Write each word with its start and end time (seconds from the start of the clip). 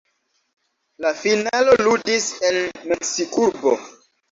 La 1.05 1.11
finalo 1.19 1.77
ludis 1.89 2.27
en 2.51 2.59
Meksikurbo. 2.95 3.79